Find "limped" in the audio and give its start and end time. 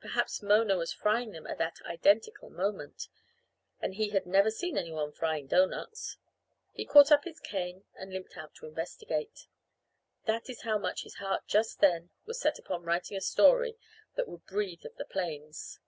8.10-8.34